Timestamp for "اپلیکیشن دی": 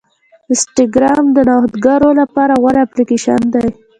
2.85-3.67